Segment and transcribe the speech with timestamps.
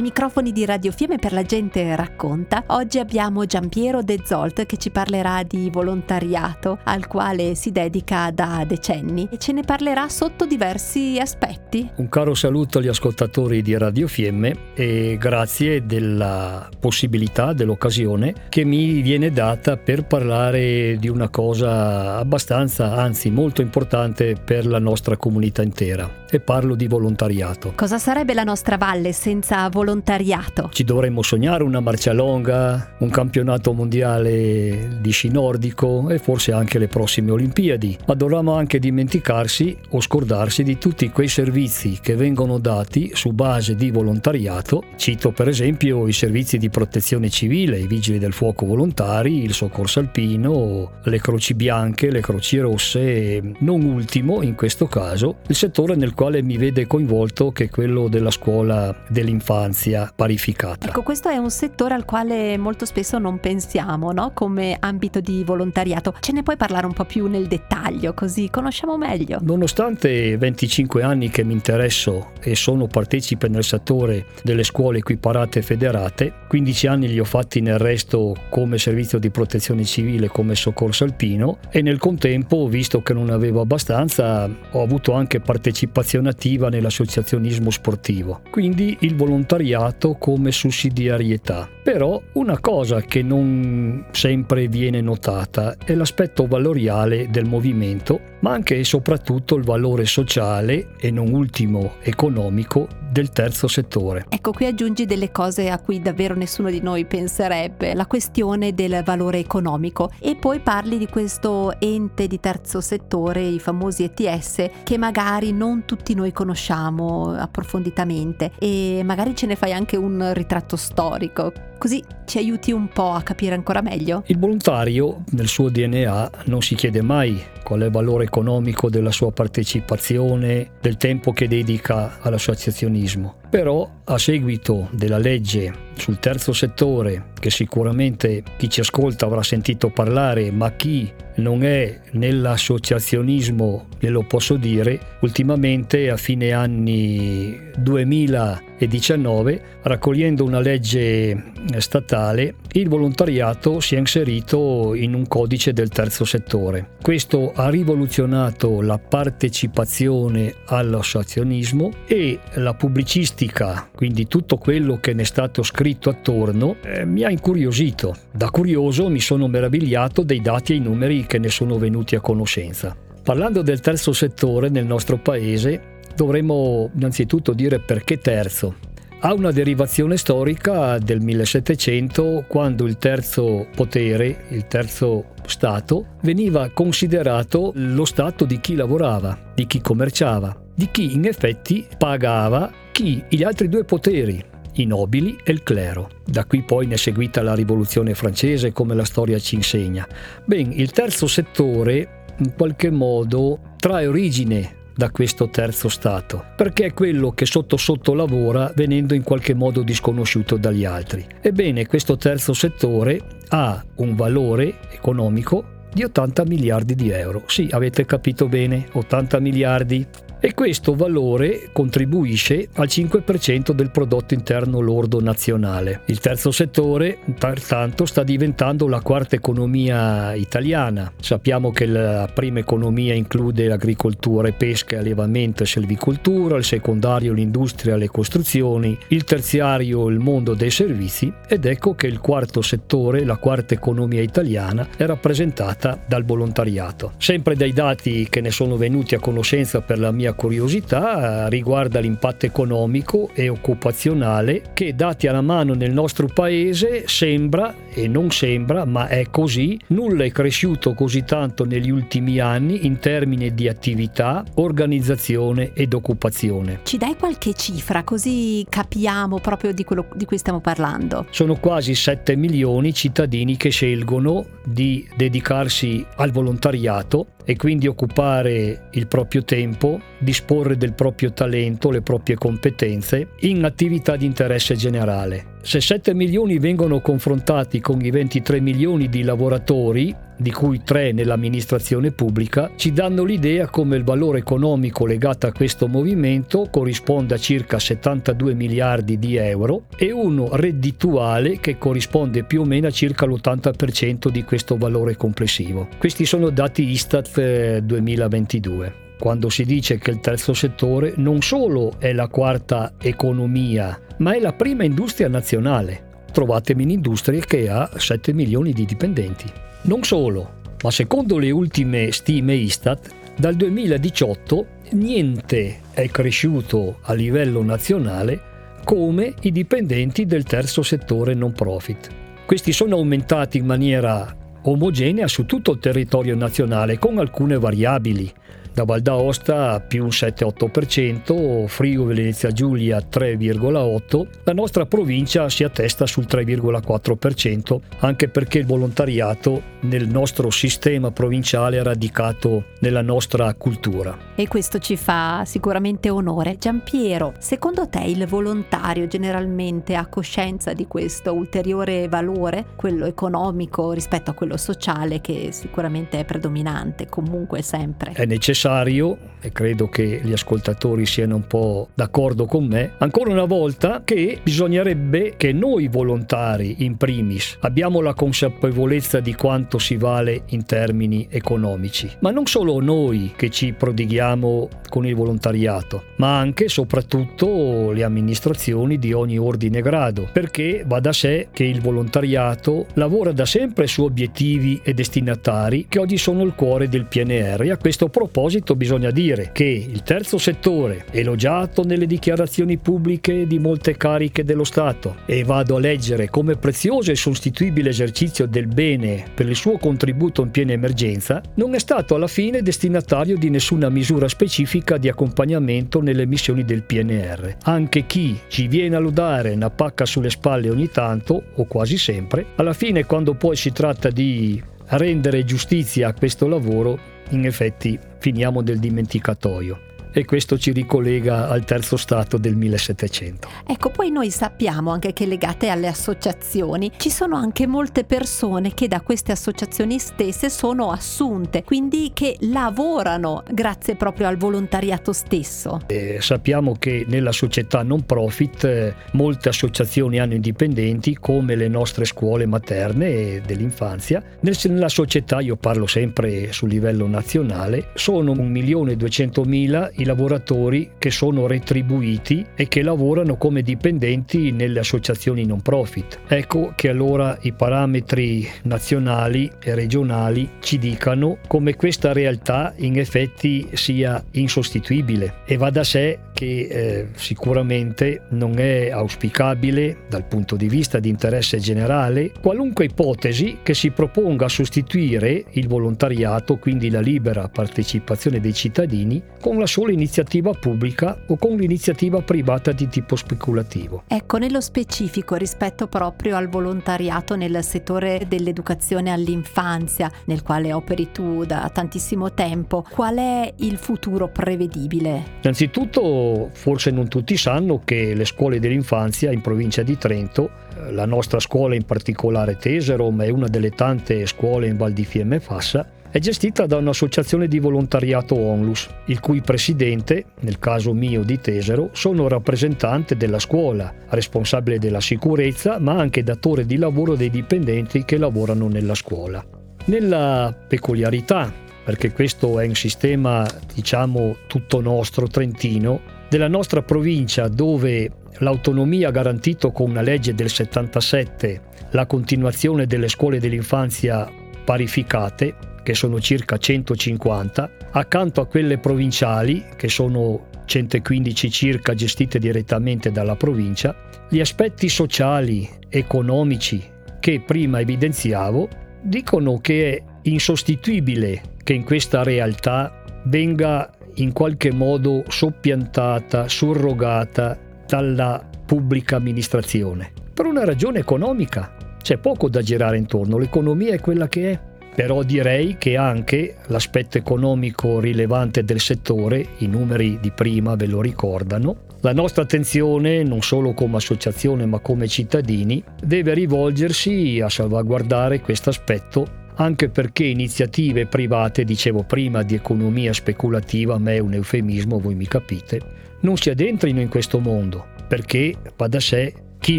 [0.00, 4.78] Ai microfoni di Radio Fiemme per la gente racconta, oggi abbiamo Giampiero De Zolt che
[4.78, 9.28] ci parlerà di volontariato al quale si dedica da decenni.
[9.30, 11.86] E ce ne parlerà sotto diversi aspetti.
[11.96, 19.02] Un caro saluto agli ascoltatori di Radio Fiemme e grazie della possibilità, dell'occasione che mi
[19.02, 25.60] viene data per parlare di una cosa abbastanza, anzi molto importante per la nostra comunità
[25.60, 27.72] intera e parlo di volontariato.
[27.74, 30.70] Cosa sarebbe la nostra valle senza volontariato?
[30.72, 36.78] Ci dovremmo sognare una marcia longa, un campionato mondiale di sci nordico e forse anche
[36.78, 42.58] le prossime Olimpiadi, ma dovremmo anche dimenticarsi o scordarsi di tutti quei servizi che vengono
[42.58, 44.84] dati su base di volontariato.
[44.96, 50.00] Cito per esempio i servizi di protezione civile, i vigili del fuoco volontari, il soccorso
[50.00, 55.96] alpino, le croci bianche, le croci rosse e non ultimo in questo caso il settore
[55.96, 60.88] nel quale mi vede coinvolto che è quello della scuola dell'infanzia parificata.
[60.88, 64.32] Ecco, questo è un settore al quale molto spesso non pensiamo, no?
[64.34, 66.12] Come ambito di volontariato.
[66.20, 69.38] Ce ne puoi parlare un po' più nel dettaglio, così conosciamo meglio?
[69.40, 76.34] Nonostante 25 anni che mi interesso e sono partecipe nel settore delle scuole equiparate federate,
[76.48, 81.60] 15 anni li ho fatti nel resto come servizio di protezione civile, come soccorso alpino
[81.70, 87.70] e nel contempo, visto che non avevo abbastanza, ho avuto anche partecipazione partecipazione attiva nell'associazionismo
[87.70, 91.68] sportivo, quindi il volontariato come sussidiarietà.
[91.82, 98.76] Però una cosa che non sempre viene notata è l'aspetto valoriale del movimento, ma anche
[98.76, 104.26] e soprattutto il valore sociale e non ultimo economico del terzo settore.
[104.28, 109.02] Ecco, qui aggiungi delle cose a cui davvero nessuno di noi penserebbe, la questione del
[109.04, 114.96] valore economico e poi parli di questo ente di terzo settore, i famosi ETS, che
[114.96, 121.52] magari non tutti noi conosciamo approfonditamente e magari ce ne fai anche un ritratto storico,
[121.80, 124.22] così ci aiuti un po' a capire ancora meglio.
[124.26, 129.10] Il volontario nel suo DNA non si chiede mai qual è il valore economico della
[129.10, 133.36] sua partecipazione, del tempo che dedica all'associazionismo.
[133.48, 139.88] Però a seguito della legge sul terzo settore, che sicuramente chi ci ascolta avrà sentito
[139.88, 150.44] parlare, ma chi non è nell'associazionismo, glielo posso dire, ultimamente a fine anni 2019, raccogliendo
[150.44, 156.96] una legge statale, il volontariato si è inserito in un codice del terzo settore.
[157.00, 165.24] Questo ha rivoluzionato la partecipazione all'associazionismo e la pubblicistica, quindi tutto quello che ne è
[165.24, 168.16] stato scritto attorno, eh, mi ha incuriosito.
[168.32, 172.20] Da curioso mi sono meravigliato dei dati e i numeri che ne sono venuti a
[172.20, 172.96] conoscenza.
[173.22, 178.74] Parlando del terzo settore nel nostro paese, dovremmo innanzitutto dire perché terzo.
[179.22, 187.72] Ha una derivazione storica del 1700 quando il terzo potere, il terzo Stato, veniva considerato
[187.74, 193.42] lo Stato di chi lavorava, di chi commerciava, di chi in effetti pagava chi gli
[193.42, 194.42] altri due poteri,
[194.76, 196.08] i nobili e il clero.
[196.24, 200.08] Da qui poi ne è seguita la rivoluzione francese come la storia ci insegna.
[200.46, 206.92] Ben, il terzo settore in qualche modo trae origine da questo terzo stato, perché è
[206.92, 211.26] quello che sotto sotto lavora venendo in qualche modo disconosciuto dagli altri.
[211.40, 213.18] Ebbene, questo terzo settore
[213.48, 217.44] ha un valore economico di 80 miliardi di euro.
[217.46, 220.06] Sì, avete capito bene, 80 miliardi
[220.40, 226.00] e questo valore contribuisce al 5% del prodotto interno lordo nazionale.
[226.06, 231.12] Il terzo settore, pertanto, sta diventando la quarta economia italiana.
[231.20, 237.94] Sappiamo che la prima economia include l'agricoltura e pesca, allevamento e selvicoltura, il secondario l'industria
[237.94, 243.24] e le costruzioni, il terziario il mondo dei servizi ed ecco che il quarto settore,
[243.24, 247.12] la quarta economia italiana, è rappresentata dal volontariato.
[247.18, 252.00] Sempre dai dati che ne sono venuti a conoscenza per la mia mia curiosità riguarda
[252.00, 258.84] l'impatto economico e occupazionale che dati alla mano nel nostro paese sembra e non sembra,
[258.84, 264.44] ma è così, nulla è cresciuto così tanto negli ultimi anni in termini di attività,
[264.54, 266.80] organizzazione ed occupazione.
[266.84, 271.26] Ci dai qualche cifra così capiamo proprio di quello di cui stiamo parlando?
[271.30, 278.88] Sono quasi 7 milioni i cittadini che scelgono di dedicarsi al volontariato e quindi occupare
[278.92, 285.58] il proprio tempo, disporre del proprio talento, le proprie competenze in attività di interesse generale.
[285.62, 292.12] Se 7 milioni vengono confrontati con i 23 milioni di lavoratori, di cui 3 nell'amministrazione
[292.12, 297.78] pubblica, ci danno l'idea come il valore economico legato a questo movimento corrisponde a circa
[297.78, 304.30] 72 miliardi di euro e uno reddituale che corrisponde più o meno a circa l'80%
[304.30, 305.88] di questo valore complessivo.
[305.98, 311.92] Questi sono dati Istat 2022 eh, quando si dice che il terzo settore non solo
[311.98, 316.24] è la quarta economia, ma è la prima industria nazionale.
[316.32, 319.44] Trovatemi un'industria che ha 7 milioni di dipendenti.
[319.82, 327.62] Non solo, ma secondo le ultime stime Istat, dal 2018 niente è cresciuto a livello
[327.62, 328.48] nazionale
[328.84, 332.08] come i dipendenti del terzo settore non profit.
[332.46, 338.32] Questi sono aumentati in maniera omogenea su tutto il territorio nazionale con alcune variabili
[338.72, 346.26] da Val d'Aosta più 7-8%, Friuli Venezia Giulia 3,8%, la nostra provincia si attesta sul
[346.28, 354.16] 3,4%, anche perché il volontariato nel nostro sistema provinciale è radicato nella nostra cultura.
[354.34, 356.56] E questo ci fa sicuramente onore.
[356.58, 364.30] Giampiero, secondo te il volontario generalmente ha coscienza di questo ulteriore valore, quello economico rispetto
[364.30, 368.12] a quello sociale che sicuramente è predominante, comunque sempre?
[368.12, 373.30] È necessario necessario, e credo che gli ascoltatori siano un po' d'accordo con me, ancora
[373.30, 379.96] una volta che bisognerebbe che noi volontari in primis abbiamo la consapevolezza di quanto si
[379.96, 386.38] vale in termini economici, ma non solo noi che ci prodighiamo con il volontariato, ma
[386.38, 391.64] anche e soprattutto le amministrazioni di ogni ordine e grado, perché va da sé che
[391.64, 397.06] il volontariato lavora da sempre su obiettivi e destinatari che oggi sono il cuore del
[397.06, 403.46] PNR a questo proposito proposito bisogna dire che il terzo settore, elogiato nelle dichiarazioni pubbliche
[403.46, 408.66] di molte cariche dello Stato, e vado a leggere come prezioso e sostituibile esercizio del
[408.66, 413.50] bene per il suo contributo in piena emergenza, non è stato alla fine destinatario di
[413.50, 417.56] nessuna misura specifica di accompagnamento nelle missioni del PNR.
[417.62, 422.46] Anche chi ci viene a lodare una pacca sulle spalle ogni tanto, o quasi sempre,
[422.56, 424.60] alla fine quando poi si tratta di
[424.96, 426.98] rendere giustizia a questo lavoro,
[427.30, 433.48] in effetti finiamo nel dimenticatoio e questo ci ricollega al terzo stato del 1700.
[433.66, 438.88] Ecco, poi noi sappiamo anche che legate alle associazioni ci sono anche molte persone che
[438.88, 445.80] da queste associazioni stesse sono assunte, quindi che lavorano grazie proprio al volontariato stesso.
[445.86, 452.04] E sappiamo che nella società non profit eh, molte associazioni hanno indipendenti come le nostre
[452.04, 454.22] scuole materne e dell'infanzia.
[454.40, 462.44] Nella società, io parlo sempre sul livello nazionale, sono 1.200.000 i lavoratori che sono retribuiti
[462.54, 466.20] e che lavorano come dipendenti nelle associazioni non profit.
[466.26, 473.68] Ecco che allora i parametri nazionali e regionali ci dicano come questa realtà in effetti
[473.72, 480.68] sia insostituibile e va da sé che eh, sicuramente non è auspicabile dal punto di
[480.68, 487.00] vista di interesse generale qualunque ipotesi che si proponga a sostituire il volontariato, quindi la
[487.00, 493.16] libera partecipazione dei cittadini, con la sola iniziativa pubblica o con l'iniziativa privata di tipo
[493.16, 494.04] speculativo.
[494.08, 501.44] Ecco, nello specifico rispetto proprio al volontariato nel settore dell'educazione all'infanzia, nel quale operi tu
[501.44, 505.22] da tantissimo tempo, qual è il futuro prevedibile?
[505.42, 511.06] Innanzitutto, forse non tutti sanno che le scuole dell'infanzia in provincia di Trento, eh, la
[511.06, 515.36] nostra scuola in particolare Tesero, ma è una delle tante scuole in Val di Fiemme
[515.36, 521.22] e Fassa, è gestita da un'associazione di volontariato Onlus, il cui presidente, nel caso mio
[521.22, 527.30] di Tesero, sono rappresentante della scuola, responsabile della sicurezza, ma anche datore di lavoro dei
[527.30, 529.44] dipendenti che lavorano nella scuola.
[529.84, 531.52] Nella peculiarità,
[531.84, 539.10] perché questo è un sistema, diciamo, tutto nostro, trentino, della nostra provincia dove l'autonomia ha
[539.10, 541.60] garantito con una legge del 77
[541.90, 544.30] la continuazione delle scuole dell'infanzia
[544.64, 553.10] parificate, che sono circa 150, accanto a quelle provinciali, che sono 115 circa gestite direttamente
[553.10, 553.94] dalla provincia,
[554.28, 556.80] gli aspetti sociali, economici
[557.18, 558.68] che prima evidenziavo
[559.02, 563.90] dicono che è insostituibile che in questa realtà venga
[564.22, 570.12] in qualche modo soppiantata, surrogata dalla pubblica amministrazione.
[570.32, 571.74] Per una ragione economica.
[572.00, 574.60] C'è poco da girare intorno, l'economia è quella che è.
[574.94, 581.00] Però direi che anche l'aspetto economico rilevante del settore, i numeri di prima ve lo
[581.00, 588.40] ricordano, La nostra attenzione, non solo come associazione ma come cittadini, deve rivolgersi a salvaguardare
[588.40, 594.32] questo aspetto anche perché iniziative private, dicevo prima, di economia speculativa, a me è un
[594.32, 595.80] eufemismo, voi mi capite,
[596.20, 599.78] non si addentrino in questo mondo, perché va da sé chi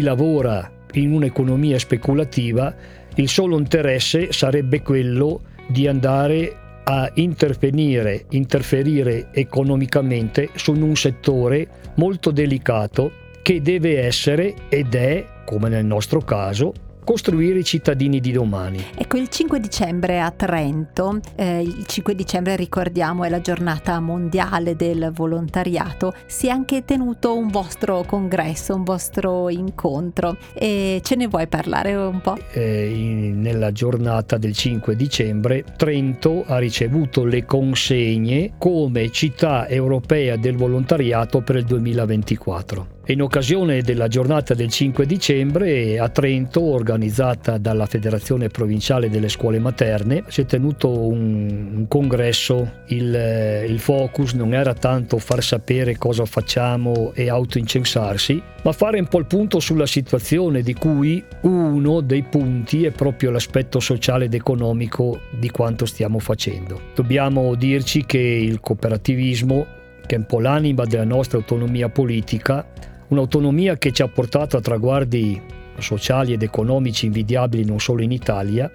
[0.00, 2.72] lavora in un'economia speculativa,
[3.16, 12.30] il solo interesse sarebbe quello di andare a intervenire, interferire economicamente su un settore molto
[12.30, 13.10] delicato
[13.42, 16.72] che deve essere ed è, come nel nostro caso,
[17.04, 18.84] costruire i cittadini di domani.
[18.94, 24.76] Ecco, il 5 dicembre a Trento, eh, il 5 dicembre ricordiamo è la giornata mondiale
[24.76, 31.26] del volontariato, si è anche tenuto un vostro congresso, un vostro incontro e ce ne
[31.26, 32.36] vuoi parlare un po'?
[32.52, 40.36] Eh, in, nella giornata del 5 dicembre Trento ha ricevuto le consegne come città europea
[40.36, 42.91] del volontariato per il 2024.
[43.06, 49.58] In occasione della giornata del 5 dicembre a Trento, organizzata dalla Federazione Provinciale delle Scuole
[49.58, 52.74] Materne, si è tenuto un, un congresso.
[52.86, 59.08] Il, il, focus non era tanto far sapere cosa facciamo e autoincensarsi, ma fare un
[59.08, 64.34] po' il punto sulla situazione di cui uno dei punti è proprio l'aspetto sociale ed
[64.34, 66.80] economico di quanto stiamo facendo.
[66.94, 69.66] Dobbiamo dirci che il cooperativismo,
[70.06, 72.64] che è un po' l'anima della nostra autonomia politica,
[73.12, 75.38] Un'autonomia che ci ha portato a traguardi
[75.76, 78.72] sociali ed economici invidiabili non solo in Italia,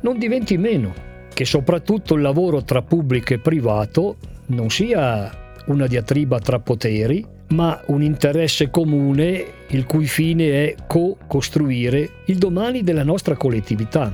[0.00, 0.94] non diventi meno
[1.34, 5.30] che soprattutto il lavoro tra pubblico e privato non sia
[5.66, 12.82] una diatriba tra poteri, ma un interesse comune il cui fine è co-costruire il domani
[12.82, 14.10] della nostra collettività.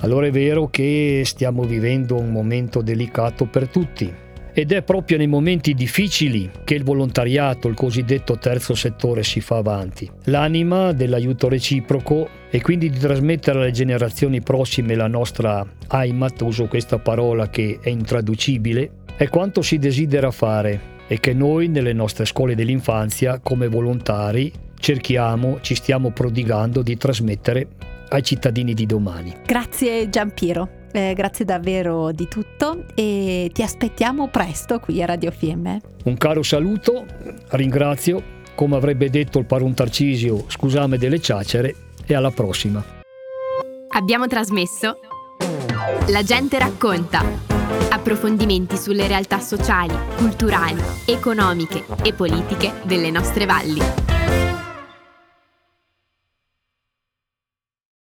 [0.00, 4.12] Allora è vero che stiamo vivendo un momento delicato per tutti,
[4.58, 9.58] ed è proprio nei momenti difficili che il volontariato, il cosiddetto terzo settore, si fa
[9.58, 10.10] avanti.
[10.24, 16.98] L'anima dell'aiuto reciproco e quindi di trasmettere alle generazioni prossime la nostra Heimat, uso questa
[16.98, 22.56] parola che è intraducibile, è quanto si desidera fare e che noi nelle nostre scuole
[22.56, 27.68] dell'infanzia come volontari cerchiamo, ci stiamo prodigando di trasmettere
[28.08, 29.36] ai cittadini di domani.
[29.46, 30.77] Grazie Giampiero.
[30.90, 35.80] Eh, grazie davvero di tutto e ti aspettiamo presto qui a Radio Fiemme.
[36.04, 37.04] Un caro saluto,
[37.50, 38.22] ringrazio,
[38.54, 41.74] come avrebbe detto il Parun Tarcisio, scusame delle ciacere
[42.06, 42.82] e alla prossima.
[43.90, 44.98] Abbiamo trasmesso
[46.08, 47.22] La gente racconta.
[47.90, 54.07] Approfondimenti sulle realtà sociali, culturali, economiche e politiche delle nostre valli.